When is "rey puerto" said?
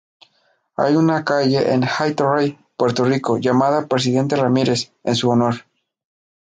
2.33-3.05